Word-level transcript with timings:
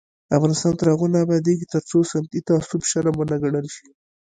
افغانستان 0.37 0.73
تر 0.79 0.87
هغو 0.93 1.07
نه 1.13 1.19
ابادیږي، 1.25 1.65
ترڅو 1.73 1.97
سمتي 2.13 2.39
تعصب 2.49 2.81
شرم 2.89 3.15
ونه 3.17 3.35
ګڼل 3.43 3.67
شي. 3.75 3.87